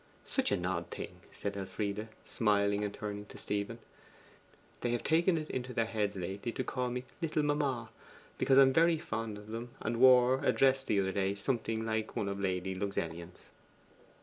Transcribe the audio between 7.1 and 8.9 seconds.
"little mamma," because I am